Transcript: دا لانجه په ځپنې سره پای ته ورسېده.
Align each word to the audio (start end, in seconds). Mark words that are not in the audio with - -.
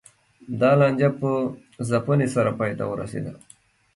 دا 0.59 0.71
لانجه 0.79 1.09
په 1.19 1.29
ځپنې 1.89 2.27
سره 2.35 2.51
پای 2.59 2.71
ته 2.79 2.83
ورسېده. 2.87 3.33